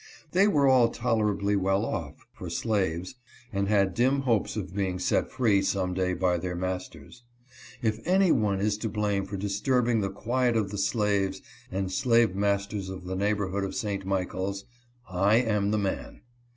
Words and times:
They 0.31 0.47
were 0.47 0.67
all 0.67 0.89
tolerably 0.89 1.55
well 1.55 1.85
off— 1.85 2.25
for 2.35 2.49
slaves— 2.49 3.13
and 3.53 3.67
had 3.67 3.93
dim 3.93 4.21
hopes 4.21 4.55
of 4.55 4.73
being 4.75 4.97
set 4.97 5.29
free 5.29 5.61
some 5.61 5.93
day 5.93 6.15
by 6.15 6.37
their 6.39 6.55
masters. 6.55 7.21
If 7.83 7.99
any 8.03 8.31
one 8.31 8.59
is 8.59 8.79
to 8.79 8.89
blame 8.89 9.25
for 9.25 9.37
disturbing 9.37 10.01
the 10.01 10.09
quiet 10.09 10.57
of 10.57 10.71
the 10.71 10.79
slaves 10.79 11.43
and 11.71 11.91
slave 11.91 12.35
masters 12.35 12.89
of 12.89 13.05
the 13.05 13.15
neighbor 13.15 13.49
hood 13.49 13.63
of 13.63 13.75
St. 13.75 14.03
Michaels, 14.03 14.65
I 15.07 15.35
am 15.35 15.69
the 15.69 15.77
man. 15.77 16.21